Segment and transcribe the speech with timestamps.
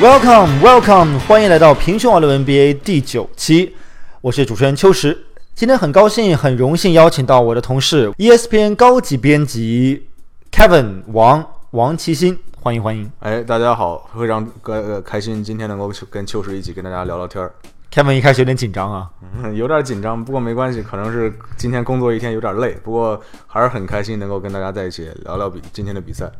[0.00, 3.74] Welcome, welcome，欢迎来到平胸网络 NBA 第九期，
[4.20, 5.26] 我是主持人秋实。
[5.56, 10.06] 今天很高兴、很荣幸邀请到我的同事 ESPN 高级编辑
[10.52, 13.10] Kevin 王王其新，欢迎欢迎。
[13.18, 17.52] 哎，大家好，非常呃开心，今天能够跟秋实一起跟大家聊聊天儿。
[17.92, 19.10] Kevin 一开始有点紧张啊，
[19.42, 26.30] 嗯有点紧张，不过没关系，可能是今天工作一天有点累，不过还是很开心能够跟大家在一起聊聊比今天的比赛。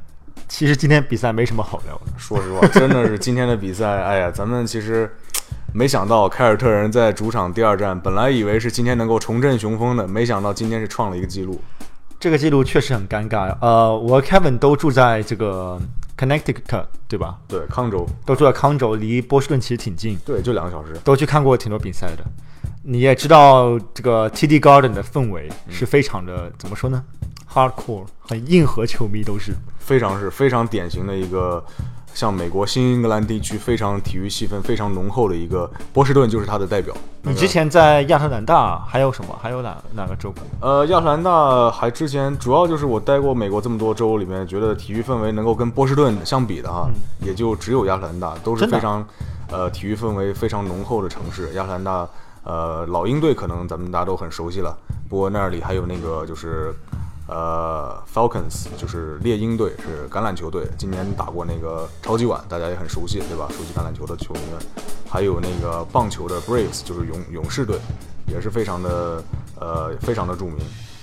[0.48, 2.12] 其实今天比赛没什么好聊的。
[2.19, 5.11] 说实话，真的是今天的比赛，哎呀，咱们其实
[5.73, 11.61] 没想到凯尔特人在主场第二战，本来以为是今天能够重振雄风的，没想到今天是创了一个记录。
[12.19, 13.56] 这个记录确实很尴尬。
[13.61, 15.80] 呃，我和 Kevin 都住在这个
[16.16, 17.39] Connecticut，对吧？
[17.47, 20.95] 对，康州，都住在康州，离波士顿其实挺近，对，就两个小时。
[21.05, 22.25] 都去看过挺多比赛的。
[22.83, 27.05] 你也知道这个 TD Garden 的氛围是非常的，怎么说呢
[27.52, 29.54] ？Hardcore，很硬核球迷都是。
[29.78, 31.64] 非常是非常典型的一个，
[32.12, 36.94] 像美国新英格兰地区非常体育气氛非常浓厚的一个波士顿就是它的代表。
[37.22, 39.34] 你之前在亚特兰大还有什么？
[39.41, 40.30] 还有哪哪个州？
[40.60, 46.91] 呃，亚特兰大还之前主要就是我待过美国这么多州里面，觉得体育氛围能够跟波士顿相比的哈，
[47.22, 49.02] 也就只有亚特兰大，都是非常
[49.50, 51.50] 呃体育氛围非常浓厚的城市。
[51.54, 52.06] 亚特兰大
[52.44, 54.76] 呃老鹰队可能咱们大家都很熟悉了，
[55.08, 56.74] 不过那里还有那个就是。
[57.29, 63.47] 呃，Falcons 就是猎鹰队，是橄榄球队，今年打过那个超级碗，大家也很熟悉，对吧？
[63.51, 64.59] 熟悉橄榄球的球迷们，
[65.09, 67.79] 还有那个棒球的 Braves，就是勇勇士队，
[68.27, 69.23] 也是非常的
[69.61, 70.56] 呃非常的著名。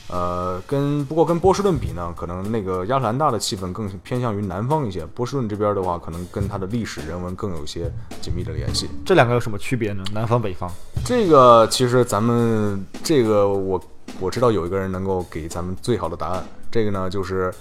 [0.08, 8.88] 呃，跟不过跟波士顿比呢，可能那个亚特兰大的气氛更偏向于南方一些，波士顿这边的话，可能跟它的历史人文更有一些紧密的联系。
[9.04, 10.04] 这两个有什么区别呢？
[10.14, 10.72] 南方北方？
[11.04, 13.82] 这个其实咱们这个我
[14.20, 17.54] 我知道有一个人能够给咱们最好的答案，这个呢就是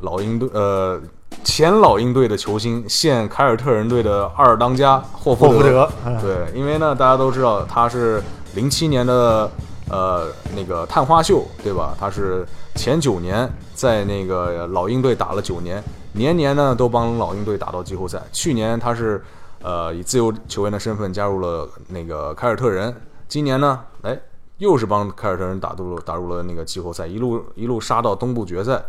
[0.00, 1.00] 老鹰队呃
[1.42, 8.22] 前老鹰队的球星，现凯尔特人队的二当家霍福霍福德嗯对，因为呢大家都知道他是
[8.54, 9.50] 零七年的
[9.90, 11.94] 呃那个探花秀对吧？
[11.98, 15.82] 他是前九年在那个老鹰队打了九年，
[16.12, 18.20] 年年呢都帮老鹰队打到季后赛。
[18.32, 19.22] 去年他是
[19.62, 22.94] 呃以自由球员的身份加入了那个凯尔特人，
[23.28, 24.18] 今年呢，哎，
[24.58, 28.82] 又是帮凯尔特人打入了打入了那个季后赛，一路一路杀到东部决赛。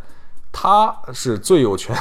[0.58, 1.94] 他是最有权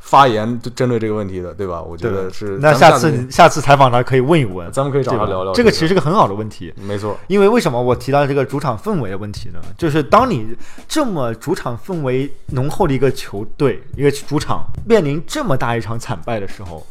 [0.00, 1.80] 发言针对这个问题的，对吧？
[1.80, 2.58] 我觉得是。
[2.58, 6.74] 那下次次下次采访他可以问一问，咱们可以找他聊聊这个其实是个很好的问题。
[6.76, 9.60] 没错，因为为什么我提到这个主场氛围的问题呢？
[9.78, 10.44] 就是当你
[10.88, 16.84] 这么主场氛围浓厚的一个球队，一个主场面临这么大一场惨败的时候，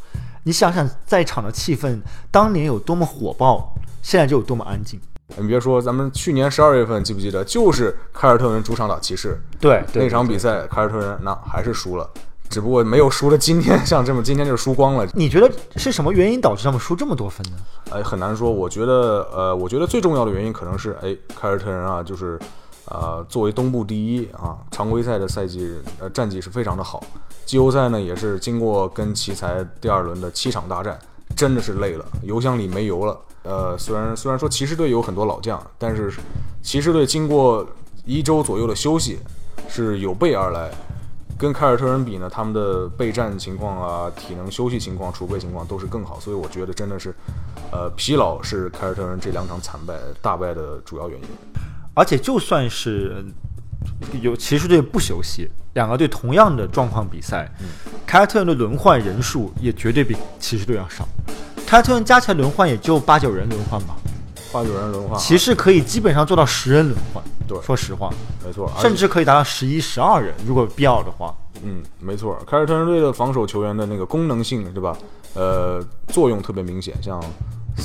[0.44, 2.00] 你想想在场的气氛
[2.32, 4.98] 当年有多么火爆，现在就有多么安静。
[5.38, 12.10] 你别说，咱们去年十二月份记不记得，就是凯尔特人主场打骑士对，对那场比赛，凯尔特人那还是输了，
[12.50, 15.08] 只不过没有输了今天像这么，今天就是输光了。
[15.14, 17.58] 你觉得是什么原因导致他们输这么多分呢？
[17.92, 18.52] 哎，很难说。
[18.52, 22.40] 我觉得，呃，我觉得最重要的原因可能是，哎，凯尔特人啊，就是，
[22.86, 27.04] 呃，作为东部第一啊，常规赛的赛季呃战绩是非常的好，
[27.46, 31.00] 季后赛呢也是经过跟奇才第二轮的七场大战，
[31.40, 33.18] 真的是累了，油箱里没油了。
[33.44, 36.12] 呃，虽然虽然说骑士队有很多老将，但是
[36.62, 37.66] 骑士队经过
[38.04, 39.18] 一周左右的休息，
[39.70, 40.70] 是有备而来。
[41.38, 47.16] 跟凯尔特人比呢，他们的备战情况啊、体能休息情况、储备情况都是更好，所以我觉得真的是，
[47.72, 51.26] 呃，疲劳是凯尔特人这两场惨败大败的主要原因。
[51.94, 53.24] 而且就算是
[54.22, 57.50] 有骑士队不休息，两个队同样的状况比赛，
[58.06, 61.08] 凯尔特人的轮换人数也绝对比骑士队要少。
[61.70, 63.96] 凯尔特人加起来轮换也就八九人轮换吧，
[64.52, 67.24] 八九人轮换，骑士可以基本上做到十人轮换。
[67.48, 68.12] 对说实话，
[68.44, 71.32] 没错，甚至可以达到十一、十二人，如果必要的话。
[71.62, 74.98] 嗯，没错，凯尔特人队的防守球员的那个功能性，对吧？
[75.36, 77.24] 呃，作用特别明显，像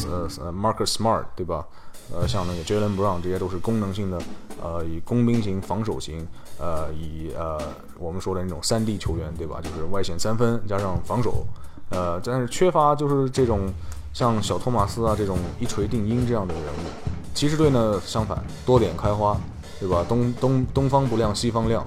[0.08, 1.66] 呃呃 Marcus Smart，对吧？
[2.10, 4.18] 呃，像那个 Jalen Brown，这些都是功能性的，
[4.62, 6.26] 呃，以工兵型、防守型，
[6.58, 7.60] 呃，以呃
[7.98, 9.60] 我们说的那种三 D 球员，对吧？
[9.62, 11.46] 就是外线三分加上防守，
[11.94, 13.72] 呃，但是缺乏就是这种
[14.12, 17.10] 像小托马斯啊这种一锤定音这样的人物。
[17.32, 19.36] 骑士队呢相反，多点开花，
[19.80, 20.04] 对吧？
[20.08, 21.86] 东东东方不亮西方亮，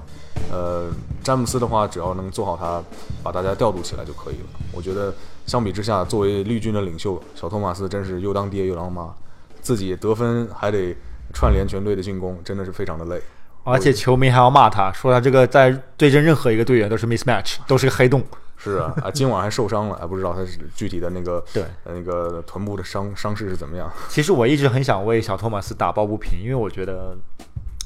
[0.52, 0.88] 呃，
[1.22, 2.82] 詹姆斯的话，只要能做好他，
[3.22, 4.46] 把大家调度起来就可以了。
[4.72, 5.14] 我觉得
[5.46, 9.14] 相比之下，作为绿军的领袖，小托马斯真是又当爹又当妈，
[9.62, 10.94] 自己得分还得
[11.32, 13.20] 串联全队的进攻，真的是非常的累。
[13.64, 18.22] 而且球迷还要骂他，说他这个在对阵任何一个队员都是 mismatch，都是个黑洞。
[18.58, 23.90] 是啊，啊， 今晚还受伤了，还不知道他是具体的那个对呃那个臀部的伤伤势是怎么样。
[24.10, 27.16] 其实我一直很想为小托马斯打抱不平，因为我觉得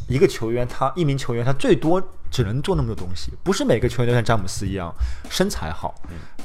[0.08, 4.92] 一个球员他一名球员他最多只能做那么多东西，不是每个球员都像詹姆斯一样
[5.28, 5.94] 身材好、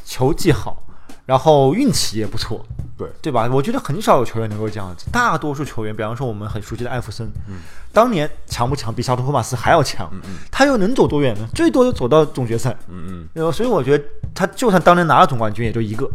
[0.03, 0.83] 球技好，
[1.25, 2.65] 然后运气也不错，
[2.97, 3.47] 对对吧？
[3.53, 5.05] 我觉得很少有球员能够这样子。
[5.11, 7.59] 大多数球员，比方说我们很熟悉的艾弗森，嗯
[7.93, 8.93] 当年强不强？
[8.93, 11.47] 比小托马斯还要强，嗯嗯他又能走多远呢？
[11.53, 12.75] 最多就走到总决赛。
[12.89, 14.03] 嗯嗯，然后，所以我觉得
[14.33, 16.09] 他就算当年拿了总冠军，也就一个。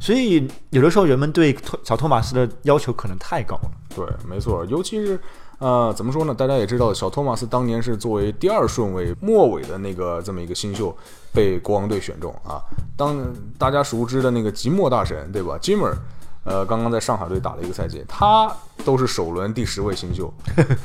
[0.00, 3.70] 所以有的时候人们对托小托马斯的要求可能太高了。
[3.94, 5.18] 对，没错，尤其是。
[5.60, 6.32] 呃，怎么说呢？
[6.32, 10.96] 大家也知道，小托马斯当年是作为第二顺位末尾的那个这么一个新秀
[11.32, 12.62] 被国王队选中啊。
[12.96, 13.18] 当
[13.58, 15.96] 大家熟知的那个即墨大神，对吧？Jimmer，
[16.48, 18.50] 呃，刚刚在上海队打了一个赛季，他
[18.84, 20.32] 都是首轮第十位新秀，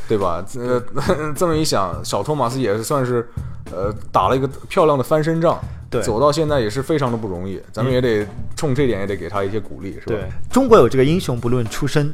[0.08, 0.44] 对吧？
[0.58, 0.84] 呃，
[1.36, 3.28] 这么一想，小托马斯也是算是
[3.72, 7.62] 呃打了一个漂亮的翻身仗，对走到现在也是非常的不容易。
[7.72, 10.06] 咱们也得冲这点也得给他一些鼓励，是吧？
[10.08, 12.14] 对，中国有这个英雄不论出身，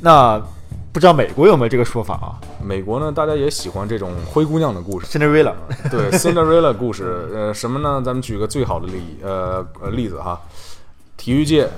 [0.00, 0.40] 那。
[0.92, 2.34] 不知道美国有没有这个说法啊？
[2.60, 5.52] 美国呢，大家也喜欢这种灰姑娘的故事，Cinderella。
[5.88, 8.02] 对，Cinderella 故事，呃，什么呢？
[8.04, 10.40] 咱们举个最好的例，呃呃例子哈，
[11.16, 11.68] 体育界，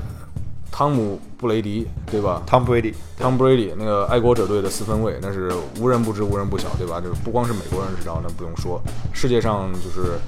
[0.73, 7.01] 汤姆布雷迪，对吧？Tom Brady，汤 Brady 那个爱国者队的四分卫，那是无人不知，无人不晓，对吧？
[7.01, 8.83] 就是不光是美国人知道，那不用说，
[9.13, 10.19] 世界上就是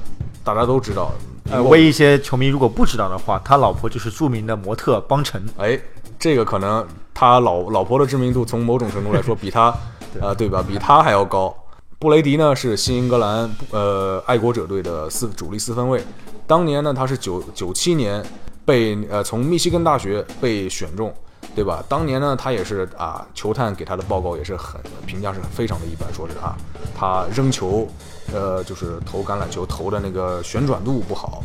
[0.45, 1.11] 大家都知道。
[1.51, 5.45] 呃，为一些球迷如果不知道的话，他老婆就是著名的模特邦辰。
[5.57, 5.81] 哎。
[6.17, 9.65] 这个可能他老老婆的知名度从某种程度来说比他，
[10.23, 10.65] 啊对吧？
[10.67, 11.55] 比他还要高。
[11.99, 16.03] 布雷迪呢是新英格兰呃爱国者队的四主力四分卫，
[16.47, 18.25] 当年呢他是九九七年
[18.65, 21.13] 被呃从密西根大学被选中，
[21.55, 21.85] 对吧？
[21.89, 26.57] 当年呢他也是啊球探给他的报告也是很评价是非常的一般，说是啊
[26.97, 27.87] 他扔球
[28.33, 31.43] 呃就是投橄榄球投的那个旋转度不好。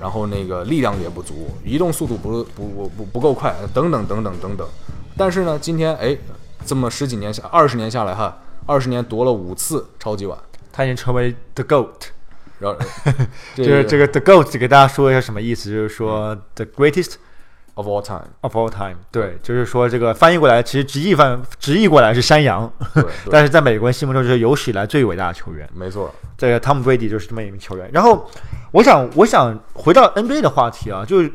[0.00, 4.66] 然后那个力量也不足，移动速度不不不不不够快，等等等等等等。
[5.14, 6.16] 但是呢，今天哎，
[6.64, 8.34] 这么十几年下，二十年下来哈，
[8.64, 10.38] 二十年夺了五次超级碗，
[10.72, 12.08] 他已经成为 the goat。
[12.60, 12.78] 然后，
[13.56, 17.14] 就是这个 the goat，给大家说一下什么意思，就是说 the greatest。
[17.74, 22.70] Of all time, of all time，对，就是说这个翻译过来，其实直译翻直译过来是山羊，
[23.30, 25.66] 但是在美国人心目中就是有史以来最伟大的球员。
[25.72, 27.88] 没错，这个汤姆·布雷迪就是这么一名球员。
[27.90, 28.28] 然后，
[28.72, 31.32] 我想，我想回到 NBA 的话题啊，就是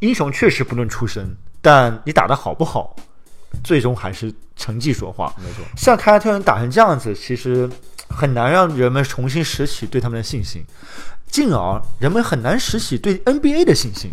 [0.00, 2.94] 英雄确实不论出身，但你打的好不好，
[3.64, 5.32] 最终还是成绩说话。
[5.38, 7.70] 没错，像凯尔特人打成这样子，其实
[8.16, 10.64] 很难让人们重新拾起对他们的信心，
[11.28, 14.10] 进而人们很难拾起对 NBA 的信心。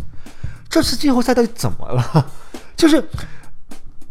[0.70, 2.28] 这次季后赛到底怎么了？
[2.76, 3.02] 就是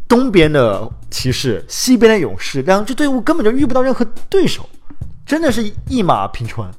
[0.09, 4.67] 东边的骑士，西边的勇士，两支队伍根本就遇不到任何对手，
[5.27, 6.71] 真的是一马平川。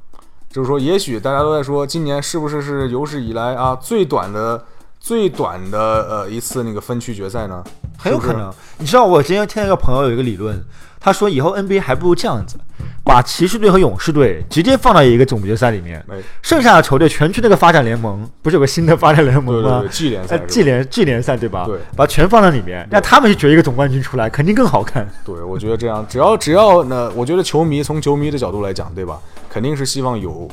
[0.50, 4.66] 就是说，也许大家都在说，今年是不是是有史以来啊最短的、
[5.04, 7.62] 最短的呃一次那个分区决赛呢？
[7.98, 8.50] 很有可能。
[8.78, 10.64] 你知道，我今天听一个朋友有一个理论。
[10.98, 12.56] 他说：“以后 NBA 还不如这样子，
[13.04, 16.02] 把骑士队和勇士队直接放到一个总决赛里面，
[16.42, 21.66] 剩下的球队全去那个发展联盟，不是有个新的发展联盟吗？G 联赛，G 联 G 联赛对吧？
[21.66, 25.06] 对，把全放在里面，让他们去决一个总冠军出来，肯定更好看。
[25.26, 29.20] 对，我觉得这样，只要只要呢，我觉得球迷从球迷的角度来讲，对吧？
[29.50, 30.50] 肯定是希望有。”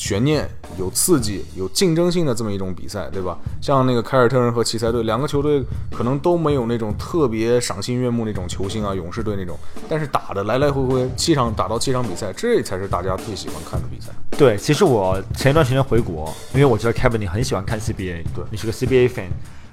[0.00, 0.48] 悬念
[0.78, 3.36] 有刺激、有竞争性的这么一种比赛，对吧？
[3.60, 5.62] 像那个凯尔特人和奇才队两个球队，
[5.92, 9.58] 可能都没有那种特别赏心悦目那种球星啊，勇士队那种。
[9.90, 14.10] 但是打的来来回回七场，打到七场比赛，这才是大家最喜欢看的比赛。
[14.38, 19.28] 对，其实我前一段时间回国，因为我知道 Kevin 你很喜欢看 CBA，对你是个 CBA fan。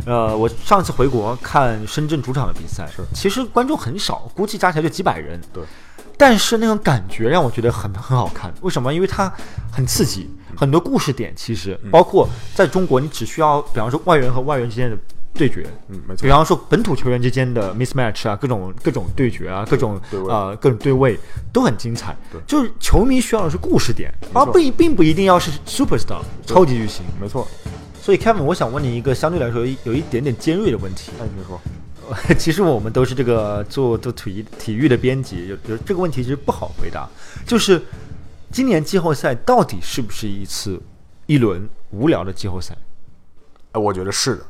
[0.05, 5.39] 呃，我上次回国看深圳主场的比赛，是其实观众很少，估计加起来就几百人。
[5.53, 5.63] 对。
[6.17, 8.91] 但是那种感觉让我觉得很很好看，为什么？
[8.93, 9.31] 因为它
[9.71, 11.31] 很刺激，很多故事点。
[11.35, 14.97] 其实包括在中国，你只需要，比方说外援和外援之间的
[15.33, 16.23] 对决，嗯，没错。
[16.23, 21.19] 比方说本土球员之间的 mismatch 啊，各种各种对决啊，各种呃各种对位
[21.53, 22.17] 都很精彩。
[22.31, 27.05] 对，就是球迷需要的是故事点，而不并不一定要是 superstar 超级巨星。
[27.21, 27.47] 没错。
[28.01, 31.11] 所以 Kevin，我想问你一个相对来说有一点点尖锐的问题。
[31.19, 31.61] 哎，你说。
[32.37, 37.07] 其实我们都是这个做做体育体育的编辑，有有这个问题其实不好回答。
[37.45, 37.81] 就是
[38.51, 40.79] 今年季后赛到底是不是一次
[41.25, 42.75] 一轮无聊的季后赛？
[43.73, 44.43] 哎，我觉得是的。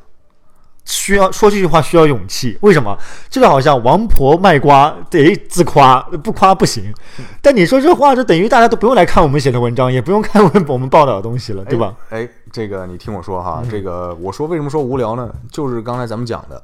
[0.85, 2.57] 需要说这句话需要勇气。
[2.61, 2.97] 为什么？
[3.29, 6.93] 这个好像王婆卖瓜得自夸，不夸不行。
[7.41, 11.93] 但你说这话，就等于大家都不用来看我们写的文章，也不用看我们报道的东西了，对吧？
[12.09, 15.29] 哎，这个你听我说哈，这个我说为什么说无聊呢？
[15.51, 16.63] 就是刚才咱们讲的。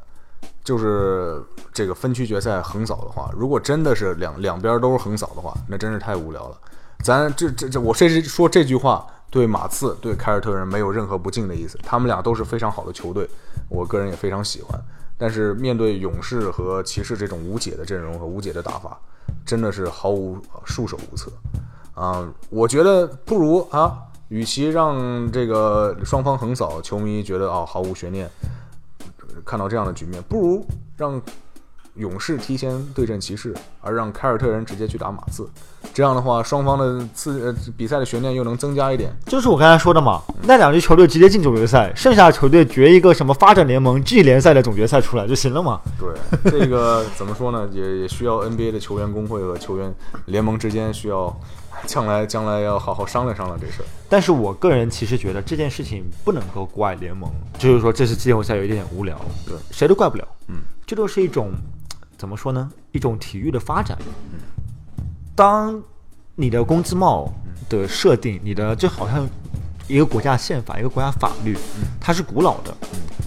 [0.63, 1.43] 就是
[1.73, 6.57] 这个分区决赛横扫的话，如果真的是两两边都是横扫的话，那真是太无聊了。
[7.03, 13.29] 咱这这这，我这是说这句话对马刺、对凯尔特人没有任何不敬的意思，他们俩都是非常好的球队，
[13.69, 14.79] 我个人也非常喜欢。
[15.17, 18.97] 但是面对勇士和骑士这种无解的阵容和无解的打法，
[19.45, 21.31] 真的是毫无束手无策
[21.93, 22.27] 啊！
[22.49, 23.97] 我觉得不如啊。
[24.29, 28.27] 与其让这个双方横扫，球迷觉得啊、毫无悬念，
[29.45, 30.65] 看到这样的局面，不如
[30.97, 31.21] 让
[31.95, 35.47] 勇士提前对阵骑士，而让凯尔特人直接去打马刺。
[35.93, 39.15] 这样的话，双方的次呃比赛的悬念又能增加一点。
[39.27, 45.79] 就是我刚才说的嘛，那两支球队直接进总决赛，剩下的球队决一个什么发展联盟 G 联赛的总决赛出来就行了嘛。
[45.99, 47.69] 对，这个怎么说呢？
[47.71, 49.93] 也也需要 NBA 的球员工会和球员
[50.25, 51.35] 联盟之间需要
[51.85, 53.85] 将来将来要好好商量商量这事儿。
[54.09, 60.27] 但是我个人其实觉得这件事情不能够怪联盟，就是说这次季后赛有一点点无聊，对谁都怪不了。
[60.47, 60.55] 嗯，
[60.87, 61.51] 这都是一种
[62.17, 62.71] 怎么说呢？
[62.91, 63.97] 一种体育的发展。
[65.35, 65.81] 当
[66.35, 67.31] 你的工资帽
[67.69, 69.27] 的设定，你的就好像
[69.87, 71.57] 一个国家宪法、一个国家法律，
[71.99, 72.75] 它是古老的，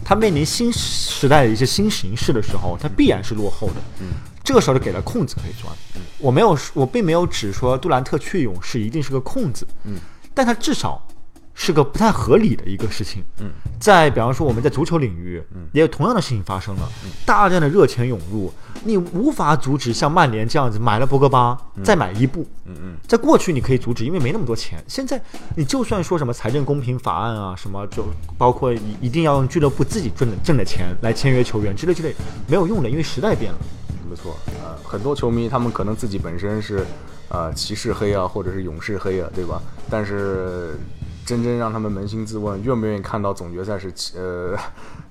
[0.05, 3.75] 它面临新时代的一些新形势的时候，它必然是落后的。
[4.43, 5.73] 这个时候就给了空子可以钻。
[6.19, 9.97] 我没有，我并没有指说杜兰特去勇士一定是个空子，嗯，
[10.33, 11.05] 但他至少
[11.59, 13.25] 是个不太合理的一个事情。
[13.41, 16.89] 嗯，在比方说我们在足球领域，嗯也有同样的事情发生了，
[17.25, 18.53] 大量的热钱涌入，
[18.85, 22.47] 你无法阻止像曼联这样子买了博格巴，再买伊布。
[22.67, 24.85] 嗯嗯，在过去你可以阻止，因为没那么多钱。
[24.87, 25.21] 现在
[25.57, 28.05] 你就算说什么财政公平法案啊，什么就
[28.37, 32.15] 包括一一定要用俱乐部自己挣的挣的钱来签约球员之类之类，
[32.47, 33.59] 没有用的，因为时代变了。
[34.09, 36.87] 没错，呃，很多球迷他们可能自己本身是，
[37.29, 39.61] 呃，骑士黑啊，或者是勇士黑啊，对吧？
[39.91, 40.79] 但是
[41.27, 44.57] 真正让他们扪心自问，愿不愿意看到总决赛是呃，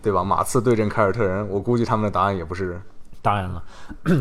[0.01, 0.23] 对吧？
[0.23, 2.81] 马刺对阵凯尔特人，我估计他们的答案也不是。
[3.21, 3.63] 当然了，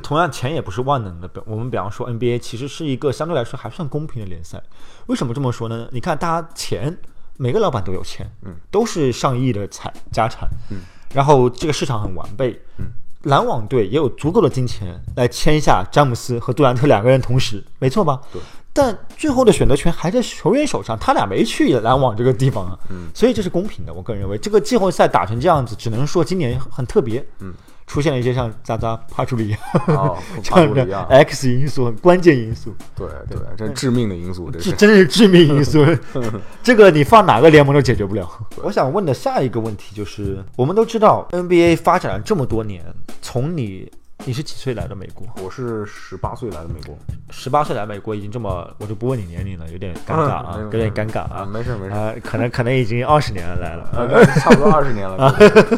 [0.03, 1.29] 同样钱也不是万能的。
[1.29, 4.63] 比我们比方说 NBA 其实是一个相对来说还算公平的联赛。
[5.07, 5.87] 为什么这么说呢？
[5.93, 6.97] 你看大家钱，
[7.37, 10.79] 每个老板都有钱，嗯，都是上亿的财家产，嗯，
[11.13, 12.87] 然后这个市场很完备，嗯，
[13.25, 18.21] 篮网队也有足够的金钱来签下詹姆斯和杜兰特两个人同时，没错吧？
[18.33, 18.41] 对。
[18.77, 23.95] 但最后的选择权还在球员手上，他俩没去篮网这个地方啊，嗯，所以这是公平的。
[23.95, 27.55] 我个人认为，这个季后赛打成这样子，只能说今年很特别，嗯，
[27.87, 29.55] 出现了一些像扎扎帕楚里
[29.89, 35.85] 哦这 帕样的楚里啊 X 因素，很关键因素，对对，这致命的因素，这真是致命因素。
[36.63, 38.29] 这个你放哪个联盟都解决不了。
[38.63, 42.83] 我想问的下一个问题就是，我们都知道 NBA 发展了这么多年，
[43.21, 43.91] 从你
[44.25, 45.27] 你是几岁来的美国？
[45.45, 46.97] 我是十八岁来的美国，
[47.31, 51.45] 十八岁来美国已经这么，我就不问你年龄了，有点尴尬啊 没有，有点尴尬啊。
[51.53, 53.89] 没事没事啊，可能可能已经二十年了来了。
[53.93, 55.31] 呃，差不多二十年了，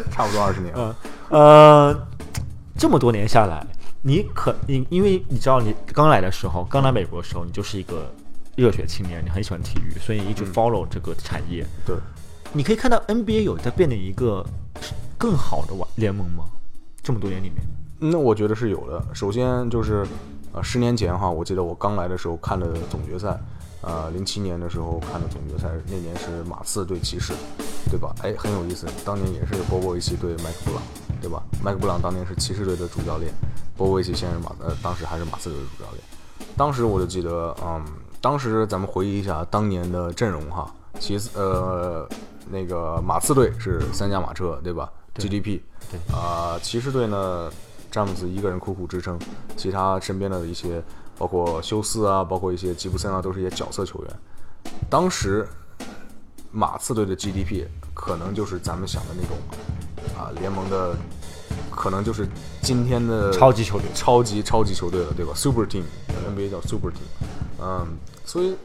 [0.09, 0.95] 差不多二十年了。
[1.29, 2.07] 呃，
[2.77, 3.65] 这么多年下来，
[4.01, 8.09] 你可你因为你知道你刚来的时候，刚来美国的时候，你就是一个
[8.55, 11.65] 热血青年，你很喜欢体育，所以你一直 follow 这个产业。
[11.85, 11.95] 对，
[12.53, 14.45] 你可以看到 NBA 有在变得一个
[15.17, 16.45] 更好的网联盟吗？
[17.03, 17.63] 这么多年里面，
[17.99, 19.03] 那我觉得是有的。
[19.13, 20.05] 首先就是，
[20.51, 23.39] 呃，十年前哈，我记得我刚来的时候看的总决赛，
[23.81, 27.33] 呃，零七年的时候看的总决赛，那年是马刺对骑士，
[27.89, 28.13] 对吧？
[28.23, 28.85] 哎，很有意思。
[29.05, 30.83] 当年也是波波维奇对麦克布朗，
[31.21, 31.41] 对吧？
[31.63, 33.33] 麦克布朗当年是骑士队的主教练，
[33.75, 36.03] 波波维奇现在是马呃，当时还是马刺队的主教练。
[36.55, 37.83] 当时我就记得，嗯，
[38.21, 42.07] 当时咱们回忆一下当年的阵容哈，骑士呃
[42.49, 45.59] 那个马刺队是三驾马车，对吧？GDP
[45.89, 47.51] 对啊、骑士队呢，
[47.91, 49.19] 詹姆斯一个人苦苦支撑，
[49.55, 50.81] 其他身边的一些
[51.17, 54.13] 包括休斯啊，包括一些吉布森啊，都是一些角色球员。
[54.89, 55.47] 当时
[56.51, 59.37] 马刺队的 GDP 可能就是咱们想的那种
[60.17, 60.95] 啊联盟的，
[61.71, 62.27] 可能就是
[62.61, 67.87] 今天的超级球队超级超级球队了，对吧？Super Team，NBA 叫 Super Team，嗯，
[68.25, 68.55] 所以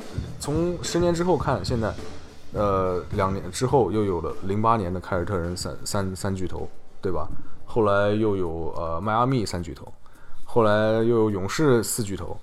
[0.40, 1.94] 从十年之后看，现在
[2.52, 6.68] 呃两年之后又有了零八年的凯尔特人三三三巨头，
[7.00, 7.28] 对吧？
[7.64, 9.90] 后来又有呃迈阿密三巨头，
[10.44, 12.36] 后来又有勇士四巨头，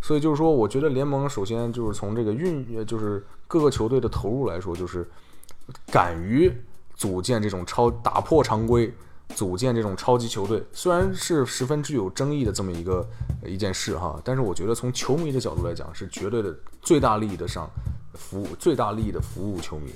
[0.00, 5.04] 所以就是说，我觉得联盟首先就是从这个运，呃就是各个球队的投入来说，就是
[5.90, 6.52] 敢于
[6.96, 8.92] 组建这种超打破常规，
[9.34, 13.06] 组建这种超级球队，虽然是十分具有争议的这么一个
[13.42, 17.70] 呃一件事哈，但是我觉得从球迷的角度来讲，是绝对的最大利益的上
[18.14, 19.92] 服务，最大利益的服务球迷。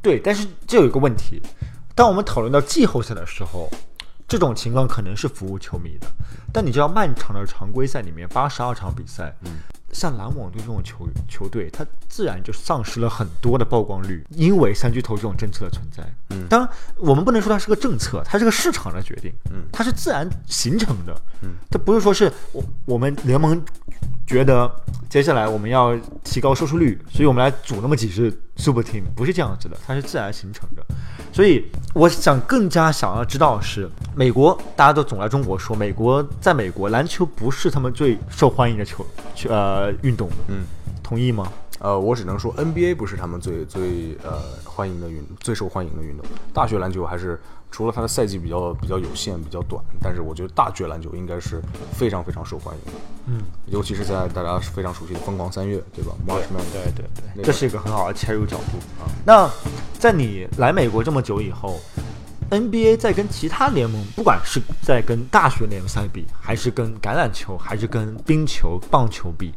[0.00, 1.40] 对，但是这有一个问题，
[1.94, 3.68] 当我们讨论到季后赛的时候，
[4.28, 6.06] 这种情况可能是服务球迷的，
[6.52, 9.56] 但你知道漫长的常规赛里面八十二场比赛，嗯，
[9.94, 16.02] 像篮网队这种球球队，它自然就丧失了很多的曝光率，因为三巨头这种政策的存在。
[16.30, 23.62] 嗯当然我们不能说它是个政策，它是个市场的决定，嗯它是自然形成的，嗯，它不是说是我我们联盟
[24.26, 24.70] 觉得
[25.08, 30.84] 接下来我们要提高收视率，所以我们来组那么几支 super team，不是这样子的，它是自然形成的。
[31.32, 31.64] 所以
[31.94, 39.04] 我想更加想要知道的是，美国大家都总来中国说，美国在美国篮球不是他们最受欢迎的球
[39.34, 40.64] 球呃运动，嗯，
[41.02, 41.52] 同意吗？
[41.80, 46.24] 呃，我只能说 NBA 不是他们最最呃欢迎的运最受欢迎的运动。
[46.52, 47.38] 大学篮球还是
[47.74, 51.60] 除了它的赛季比较比较有限、比较短，但是我觉得大学篮球应该是
[51.92, 52.98] 非常非常受欢迎的。
[53.26, 59.10] 嗯，尤其是在大家非常熟悉的疯狂三月，对吧？Marchman，对对对，那个这是一个很好的切入角度啊。
[59.26, 59.50] 那
[59.98, 61.80] 在你来美国这么久以后
[62.48, 69.52] ，NBA 在跟其他联盟，不管是在跟大学联赛比，还是跟橄榄球，还是跟冰球、棒球比，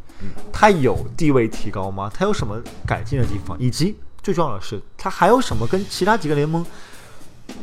[0.52, 2.10] 它有地位提高吗？
[2.12, 3.56] 它有什么改进的地方？
[3.60, 6.66] 以及最重要的是，它还有什么跟其他几个联盟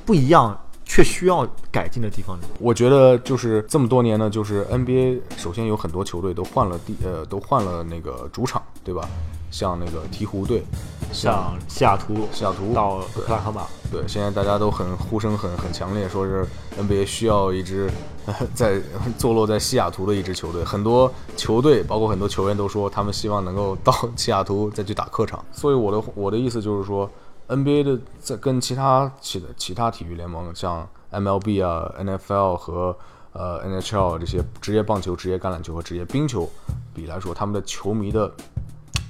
[0.04, 2.46] 不一样，却需要改进的地方呢？
[2.58, 9.08] 我觉得就是这么多年呢，就是 NBA 首先有很多球队都换了地呃都换了那个主场，对吧？
[9.50, 10.64] 像那个鹈鹕队，
[11.12, 16.44] 像西雅图、西雅图到克拉荷马，对，现在大家都很呼声很很强烈，说是
[16.76, 17.88] NBA 需要一支
[18.52, 18.80] 在
[19.16, 20.64] 坐落在西雅图的一支球队。
[20.64, 25.44] 很多球队，包括很多球员都说，他们希望能够到西雅图再去打客场。
[25.52, 27.08] 所以我的我的意思就是说
[27.48, 32.96] ，NBA 的在跟其他其的其他体育联盟，像 MLB 啊、NFL 和
[33.32, 36.48] 呃 NHL 这些职业棒球、职业橄榄球和职业冰球
[36.94, 38.32] 比来说，他们的球迷的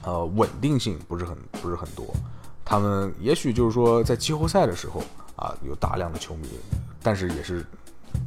[0.05, 2.07] 呃稳定性不是很不是很多。
[2.65, 5.03] 他们也许就是说在季后赛的时候
[5.37, 6.49] 啊有大量的球迷，
[7.03, 7.65] 但是也是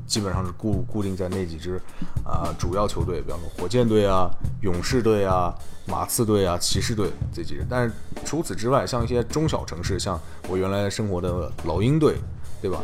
[0.06, 1.82] 基本上是固固定在那几支
[2.24, 4.29] 啊主要球队，比方说火箭队啊、
[4.62, 5.53] 勇士队啊、
[5.86, 7.65] 马刺队啊、骑士队这几支。
[7.70, 7.94] 但是
[8.25, 12.15] 除此之外，像一些中小城市，像我原来生活的老鹰队，
[12.62, 12.82] 对吧？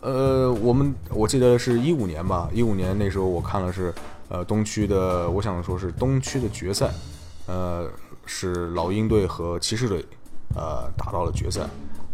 [0.00, 3.94] 呃，我们我记得是一五年吧，一五年那时候我看了是
[4.28, 6.90] 呃东区的，我想说是东区的决赛，
[7.46, 7.88] 呃
[8.26, 10.04] 是老鹰队和骑士队
[10.54, 11.62] 呃打到了决赛，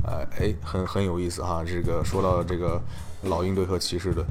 [0.05, 2.81] 呃哎很很有意思哈，这个说到这个
[3.23, 4.25] 老鹰队和骑士队，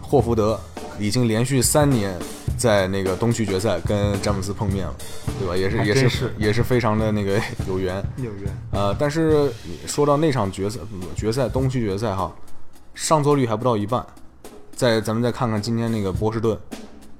[0.00, 0.58] 霍福德
[0.98, 2.14] 已经连续三年
[2.56, 4.94] 在那个东区决赛跟詹姆斯碰面了，
[5.38, 5.56] 对吧？
[5.56, 9.50] 也是也是是也是非常的那个 有缘，有缘呃，但是
[9.86, 10.78] 说到那场决赛，
[11.16, 12.32] 决赛东区决赛哈，
[12.94, 14.04] 上座率还不到一半。
[14.76, 16.58] 再咱们再看看今天那个波士顿，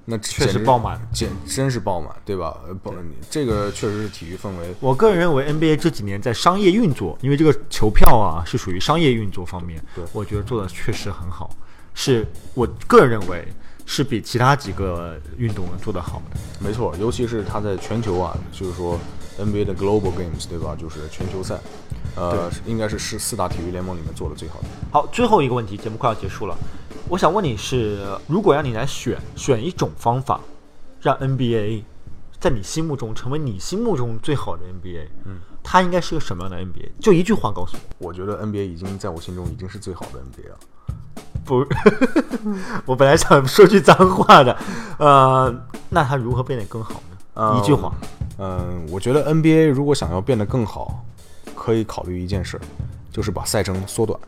[0.04, 1.00] 那确实爆满。
[1.12, 2.58] 简真是爆满，对吧？
[2.66, 2.92] 呃，爆
[3.30, 4.74] 这个确实是体育氛围。
[4.80, 11.50] 我个人认为 NBA 这几年在商业运作，因为这个球票啊是属于商业运作方面，对我觉得做的确实很好，
[11.94, 13.46] 是我个人认为
[13.86, 16.40] 是比其他几个运动做得好的。
[16.58, 18.98] 没错，尤其是它在全球啊，就是说
[19.38, 20.76] NBA 的 Global Games，对吧？
[20.78, 21.58] 就是全球赛，
[22.14, 24.66] 呃，应该是是四大体育联盟里面做的最好的。
[24.92, 26.56] 好，最后一个问题，节目快要结束了，
[27.08, 30.40] 我想问你是，如果让你来选选一种方法，
[31.00, 31.82] 让 NBA
[32.40, 36.90] 在你心目中成为你心目中最好的 NBA，嗯，它应该是个什么样的 NBA？
[37.00, 38.08] 就一句话告诉我。
[38.08, 40.58] 我觉得 NBA 已经在我心中已经是最好的 NBA 了。
[41.44, 41.64] 不，
[42.86, 44.56] 我本来想说句脏话的，
[44.98, 45.54] 呃，
[45.90, 47.16] 那它如何变得更好呢？
[47.34, 47.92] 嗯一句话，
[48.38, 51.04] 嗯，我觉得 NBA 如果想要变得更好，
[51.54, 52.58] 可以考虑一件事，
[53.12, 54.18] 就是把赛程缩短。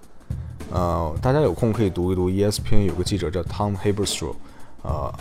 [0.73, 4.35] 呃，大家有空可以读一读 ESPN 有个记者叫 Tom Haberstroh，
[4.83, 5.13] 呃，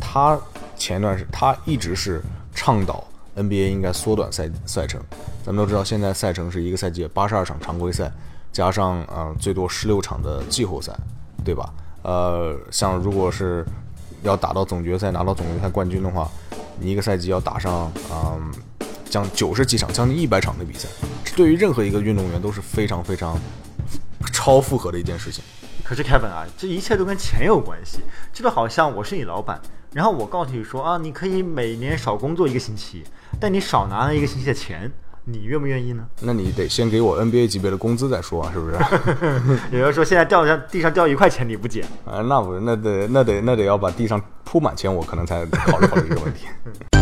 [0.00, 0.38] 他
[0.76, 2.22] 前段时他一直是
[2.54, 3.04] 倡导
[3.36, 5.00] NBA 应该缩短赛赛程。
[5.44, 8.10] 咱们都知道，现在赛程是一个赛季八十二场常规赛，
[8.52, 10.92] 加上呃最多十六场的季后赛，
[11.44, 11.72] 对吧？
[12.02, 13.64] 呃，像如果是
[14.22, 16.28] 要打到总决赛拿到总决赛冠军的话，
[16.80, 18.50] 你一个赛季要打上嗯
[19.08, 20.88] 将九十几场，将近一百场的比赛，
[21.24, 23.38] 这对于任何一个运动员都是非常非常
[24.38, 25.42] 超负荷的一件事情。
[25.82, 27.98] 可是 Kevin 啊，这一切都跟钱有关系，
[28.32, 29.60] 这就好像我是你老板，
[29.92, 33.02] 然后我告诉你说啊，你可以每年少工作一个星期，
[33.40, 34.92] 但你少拿了一个星期的钱，
[35.24, 36.06] 你愿不愿意呢？
[36.20, 38.76] 那你得先给我 NBA 级别的工资再说啊，是不是？
[39.72, 46.46] 也就是说，现在掉下地上掉一块钱你不捡，啊，那不那得那得那得要把地上铺满钱，我可能才考虑考虑这个问题。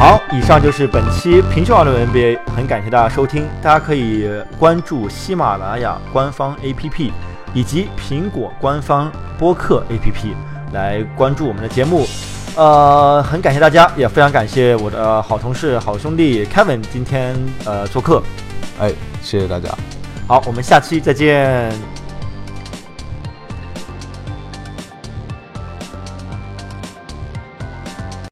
[0.00, 7.10] 好，以上就是本期平球二六 NBA，很感谢大家收听，大家可以关注喜马拉雅官方 APP
[7.52, 10.32] 以及苹果官方播客 APP
[10.72, 12.06] 来关注我们的节目。
[12.56, 17.36] 呃，很感谢大家，也非常感谢我的好同事、好兄弟 Kevin 今天
[17.66, 18.22] 呃做客。
[18.80, 19.68] 哎，谢谢大家。
[20.26, 21.99] 好，我们下期再见。